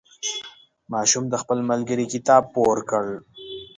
ماشوم 0.93 1.23
د 1.29 1.35
خپل 1.41 1.57
ملګري 1.69 2.05
کتاب 2.13 2.43
پور 2.53 2.77
کړ. 2.89 3.05